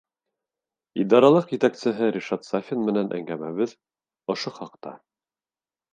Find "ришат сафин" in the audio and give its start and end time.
2.15-2.83